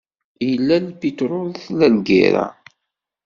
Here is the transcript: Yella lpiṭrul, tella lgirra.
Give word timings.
Yella 0.49 0.75
lpiṭrul, 0.87 1.49
tella 1.63 1.87
lgirra. 1.95 2.45